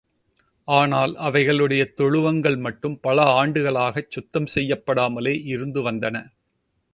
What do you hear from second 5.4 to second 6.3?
இருந்து வந்தன.